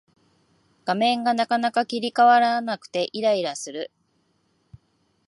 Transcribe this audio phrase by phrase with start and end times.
[0.83, 3.91] 画面がなかなか切り替わらなくてイライラする